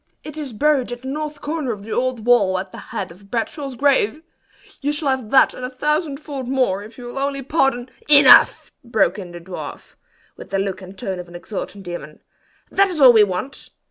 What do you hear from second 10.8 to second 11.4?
and tone of an